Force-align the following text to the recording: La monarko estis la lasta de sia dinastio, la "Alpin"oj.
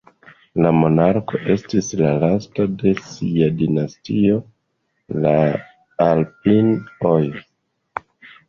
La 0.65 0.69
monarko 0.77 1.41
estis 1.55 1.89
la 1.99 2.13
lasta 2.23 2.65
de 2.79 2.93
sia 3.09 3.51
dinastio, 3.59 4.41
la 5.27 5.35
"Alpin"oj. 6.09 7.21